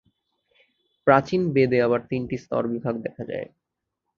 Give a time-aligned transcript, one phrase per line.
[1.07, 3.47] প্রাচীন-বেদে আবার তিনটি স্তরবিভাগ দেখা যায়।